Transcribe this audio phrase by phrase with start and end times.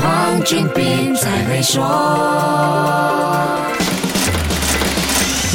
[0.00, 3.49] 黄俊斌才会说。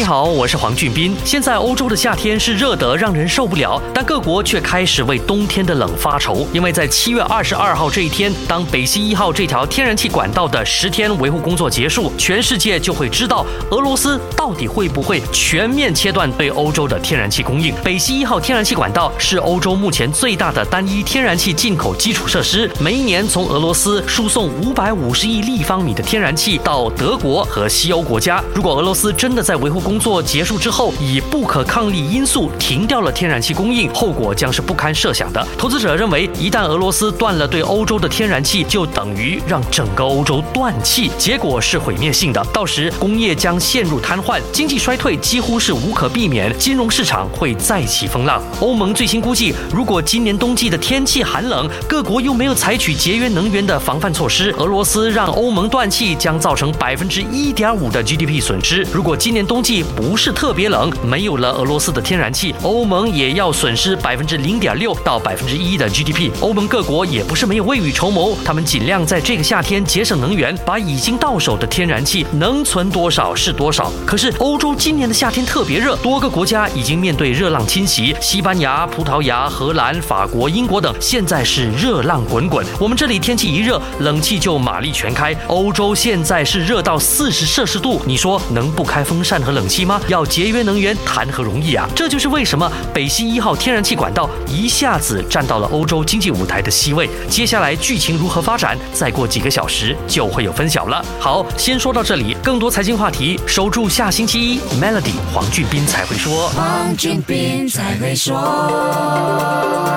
[0.00, 1.14] 你好，我是黄俊斌。
[1.26, 6.48] 现在欧洲的夏天是热得让人受不了，但各国却开始为冬天的冷发愁。
[6.54, 17.74] 因为在七月二十二号这一天，当北溪一号这条天然气管道的十天维护工作结束，全世界就会知道俄罗斯到底会不会全面切断对欧洲的天然气供应。
[17.84, 28.42] 北溪一号天然气管道是欧洲目前最大的单一天然气进口基础设施，每一年从俄罗斯输送五百五十亿立方米的天然气到德国和西欧国家。
[28.54, 35.44] 如果俄罗斯真的在维护工作结束之后，以不可抗力因素停掉了天然气供应，后果将是不堪设想的。
[35.58, 42.40] 投资者认为，一旦俄罗斯断了对欧洲的天然气，就等于让整个欧洲断气，结果是毁灭性的。
[42.52, 48.40] 到时工业将陷入瘫痪，经济衰退几乎是无可避免，金融市场会再起风浪。
[48.60, 58.86] 欧盟最新估计，如果今年冬季的天气寒冷，各国又没有采取节约能源的防范措施，俄罗斯让欧盟断气将造成百分之一点五的 GDP 损失。
[58.92, 66.32] 如果今年冬季，不是特别冷，没有了俄罗斯的天然气，欧盟也要损失百分之零点六到百分之一的 GDP。
[66.40, 73.92] 欧盟各国也不是没有未雨绸缪，他们尽量在这个夏天节省能源，把已经到手的天然气能存多少是多少。
[74.04, 82.66] 可是欧洲今年的夏天特别热，多个国家已经面对热浪侵袭，西班牙、葡萄牙、荷兰、法国、英国等现在是热浪滚滚。
[82.80, 85.32] 我们这里天气一热，冷气就马力全开。
[85.46, 89.59] 欧洲现在是热到四十摄氏度，你说能不开风扇和冷？
[89.60, 90.00] 冷气吗？
[90.08, 91.86] 要节约能源，谈何容易啊！
[91.94, 97.10] 这就是为什么北溪一号天然气管道一下子站到了欧洲经济舞台的 C 位。
[97.28, 98.78] 接下来剧情如何发展？
[98.94, 101.04] 再过几个小时就会有分晓了。
[101.18, 102.34] 好，先说到这里。
[102.42, 106.48] 更多财经话题，守住下星期一，Melody 黄俊斌才会说。
[106.56, 108.40] 黄俊斌才会说。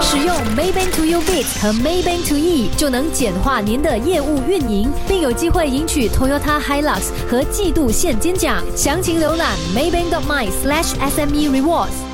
[0.00, 8.62] 使用 Maybank To You Bit 和 Maybank To E 就能简化您的业务运营，并有机会赢取 Toyota Hilux 和季度现金奖。
[8.76, 12.13] 详情浏览 Bulan maybank.my slash SME rewards.